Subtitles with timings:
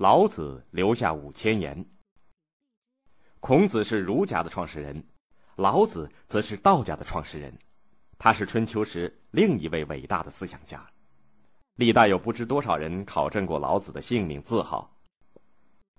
[0.00, 1.84] 老子留下五千言。
[3.38, 5.04] 孔子是儒家的创始人，
[5.56, 7.52] 老子则是道家的创始人，
[8.16, 10.82] 他是春秋时另一位伟大的思想家。
[11.74, 14.90] 历代有不知多少人考证过老子的姓名字号。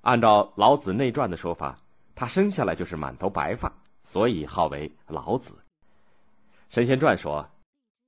[0.01, 1.77] 按照《老子内传》的说法，
[2.15, 3.71] 他生下来就是满头白发，
[4.03, 5.53] 所以号为老子。
[6.69, 7.47] 《神仙传》说，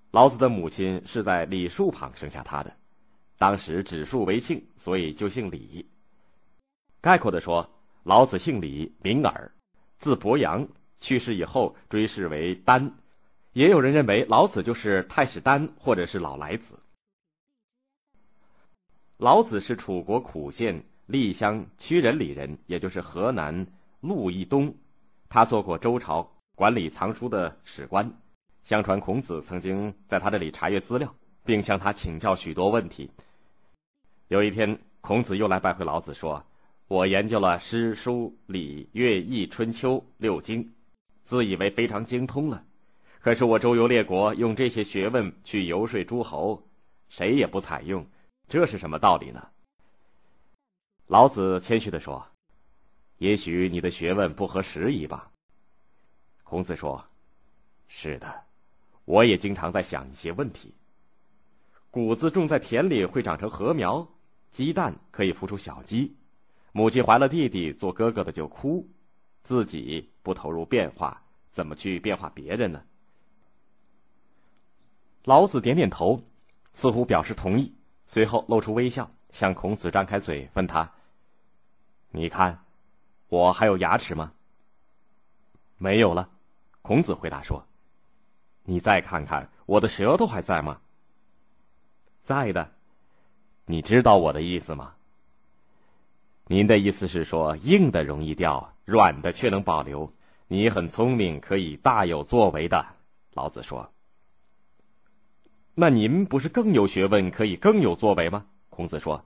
[0.09, 2.75] 老子的母亲是在李树旁生下他的。
[3.37, 5.85] 当时指数为姓，所以就姓李。
[7.01, 7.69] 概括的说，
[8.03, 9.51] 老子姓李，名耳，
[9.97, 10.65] 字伯阳，
[10.99, 12.89] 去世以后追谥为丹。
[13.51, 16.79] 也有人认为老子就是太史丹，或者是老来子。
[19.17, 23.65] 老子是楚国苦县厉乡曲仁里人，也就是河南
[24.01, 24.73] 鹿邑东。
[25.29, 28.09] 他做过周朝管理藏书的史官。
[28.63, 31.13] 相传孔子曾经在他这里查阅资料，
[31.43, 33.09] 并向他请教许多问题。
[34.29, 36.43] 有一天，孔子又来拜会老子，说
[36.87, 40.73] ：“我研究了诗、书、礼、乐、易、春秋六经，
[41.23, 42.63] 自以为非常精通了。
[43.19, 46.61] 可是我周游列国，用这些学问去游说诸侯，
[47.09, 48.05] 谁也不采用，
[48.47, 49.47] 这是什么道理呢？”
[51.07, 52.25] 老子谦虚的说
[53.19, 55.29] ：“也许你的学问不合时宜吧。”
[56.43, 57.03] 孔子说
[57.87, 58.43] ：“是的，
[59.05, 60.73] 我也经常在想一些问题。
[61.93, 64.07] 谷子种在田里会长成禾苗。”
[64.49, 66.15] 鸡蛋可以孵出小鸡，
[66.71, 68.87] 母亲怀了弟弟做哥哥的就哭，
[69.43, 71.21] 自己不投入变化，
[71.51, 72.81] 怎么去变化别人呢？
[75.25, 76.19] 老子点点头，
[76.71, 77.71] 似乎表示同意，
[78.07, 80.91] 随后露出微笑，向孔子张开嘴，问他
[82.09, 82.63] ：“你看，
[83.29, 84.31] 我还有牙齿吗
[85.77, 86.27] ？”“没有了。”
[86.81, 87.63] 孔子回答说。
[88.65, 90.79] “你再看看，我的舌头还在吗
[92.23, 92.71] ？”“在的。”
[93.65, 94.93] 你知道我的意思吗？
[96.47, 100.11] 您的意思是说，硬的容易掉，软的却能保留。
[100.47, 102.85] 你很聪明，可以大有作为的。
[103.33, 103.89] 老子说
[105.73, 109.23] ：“那您不是更有学问，可以更有作为吗？”孔子说：“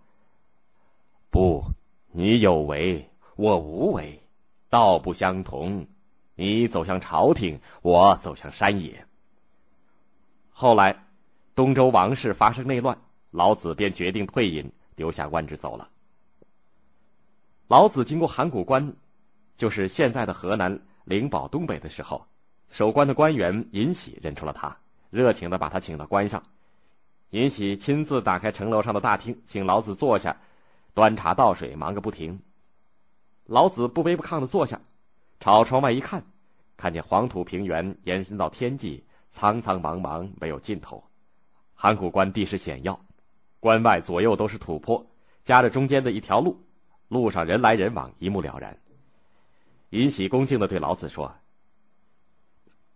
[1.31, 1.63] 不，
[2.11, 4.21] 你有为，我无为，
[4.69, 5.87] 道不相同。
[6.35, 9.07] 你走向朝廷，我走向山野。”
[10.53, 11.06] 后来，
[11.57, 12.95] 东周王室发生内乱。
[13.31, 15.89] 老子便决定退隐，丢下官职走了。
[17.67, 18.93] 老子经过函谷关，
[19.55, 22.23] 就是现在的河南灵宝东北的时候，
[22.69, 24.77] 守关的官员尹喜认出了他，
[25.09, 26.43] 热情的把他请到关上。
[27.31, 30.39] 尹喜亲自打开城楼上的大厅，请老子坐下，
[30.93, 32.39] 端茶倒水，忙个不停。
[33.45, 34.79] 老子不卑不亢的坐下，
[35.39, 36.23] 朝窗外一看，
[36.77, 41.03] 看见黄土平原延伸到天际，苍苍茫茫，没有尽头。
[41.77, 42.99] 函谷关地势险要。
[43.59, 45.05] 关外左右都是土坡，
[45.43, 46.59] 夹着中间的一条路，
[47.07, 48.75] 路上人来人往，一目了然。
[49.91, 51.33] 尹喜恭敬的对老子说：“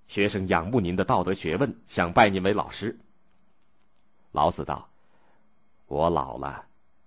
[0.08, 2.98] 学生仰慕您的道德学问，想拜您为老师。”
[4.34, 4.90] 老子道
[5.88, 6.66] ：“我老了，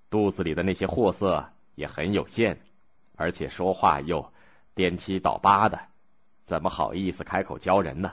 [0.08, 2.58] 肚子里的那些货色也很有限，
[3.16, 4.24] 而且说话又
[4.74, 5.78] 颠七倒八的，
[6.44, 8.12] 怎么好意思开口教人呢？”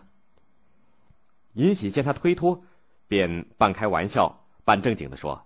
[1.53, 2.63] 尹喜见他推脱，
[3.11, 4.33] 便半开玩笑。
[4.63, 5.45] 半正经的说：“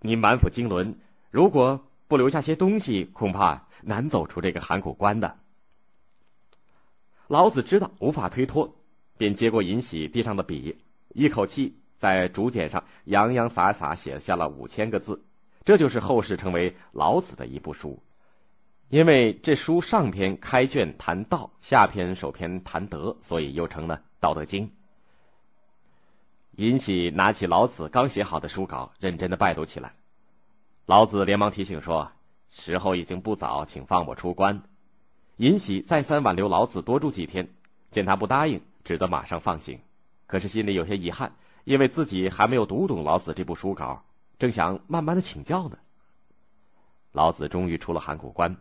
[0.00, 0.94] 您满腹经纶，
[1.30, 5.36] 如果不留下些东西，恐怕难走出这个函谷关的。”
[7.28, 8.74] 老子知道无法推脱，
[9.18, 10.74] 便接过尹喜地上的笔，
[11.08, 15.22] 一口气在竹简上洋洋洒洒写下了五千个字。
[15.66, 18.02] 这就是后世称为老子的一部书，
[18.88, 24.66] 因为这书上篇开卷谈道，下篇首篇谈德，所以又成了《道德经》。
[26.58, 29.94] 尹喜拿起老子刚写好的书稿，认真的拜读起来。
[30.86, 32.10] 老子连忙提醒说
[32.50, 34.60] ：“时候已经不早，请放我出关。”
[35.38, 37.48] 尹喜再三挽留老子多住几天，
[37.92, 39.78] 见他不答应，只得马上放行。
[40.26, 41.32] 可是心里有些遗憾，
[41.62, 44.04] 因为自己还没有读懂老子这部书稿，
[44.36, 45.78] 正想慢慢的请教呢。
[47.12, 48.56] 老子终于出了函谷关，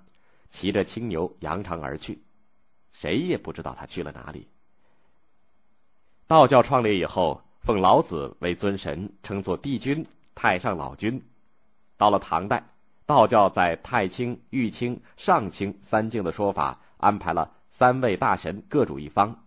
[0.52, 2.22] 骑着青牛扬长而去，
[2.92, 4.48] 谁也不知道他去了哪里。
[6.28, 7.42] 道教创立以后。
[7.68, 10.02] 奉老子为尊神，称作帝君、
[10.34, 11.22] 太上老君。
[11.98, 12.66] 到了唐代，
[13.06, 19.38] 道教在太清、玉清、上清三境的说法，安排了三位大神各主一方，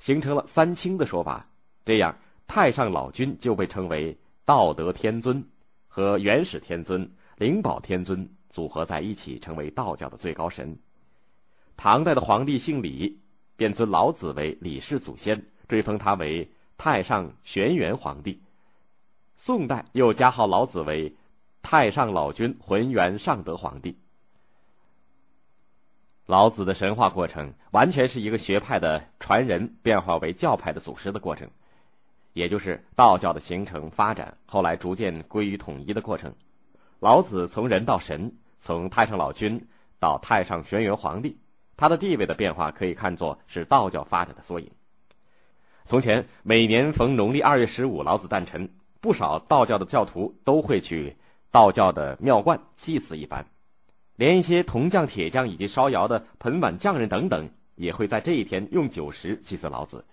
[0.00, 1.48] 形成了三清的说法。
[1.84, 2.12] 这样，
[2.48, 5.40] 太上老君就被称为道德天尊，
[5.86, 10.76] 和元始天尊、灵宝天尊组合在一起，成为道教的最高神。
[11.76, 13.16] 唐代的皇帝姓李，
[13.54, 16.50] 便尊老子为李氏祖先，追封他为。
[16.78, 18.40] 太上玄元皇帝，
[19.34, 21.12] 宋代又加号老子为
[21.60, 23.98] 太上老君浑元上德皇帝。
[26.24, 31.50] 老子的神话过程，完全是一个学派的传人变化为教派的祖师的过程，
[32.32, 36.32] 也就是道教的形成发展，后来逐渐归于统一的过程。
[37.00, 39.66] 老子从人到神，从太上老君
[39.98, 41.36] 到太上玄元皇帝，
[41.76, 44.70] 他的地位的变化可以看作是道教发展的缩影。
[45.88, 48.68] 从前每年逢农历二月十五，老子诞辰，
[49.00, 51.16] 不少道教的教徒都会去
[51.50, 53.46] 道教的庙观祭祀一番。
[54.14, 60.04] 连一些铜匠、铁匠以及烧窑的盆碗匠人等等，也会在这一天用酒食祭祀老子，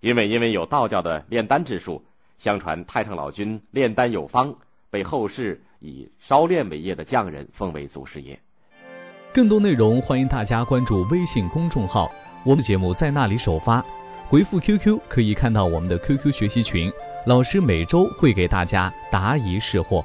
[0.00, 2.04] 因为因为有道教的炼丹之术，
[2.36, 4.54] 相传太上老君炼丹有方，
[4.90, 8.38] 被后世以烧炼为业的匠人奉为祖师爷。
[9.32, 12.10] 更多内容欢迎大家关注微信公众号，
[12.44, 13.82] 我们节目在那里首发，
[14.28, 16.92] 回复 QQ 可以看到我们的 QQ 学习群，
[17.24, 19.96] 老师每周会给大家答疑释惑。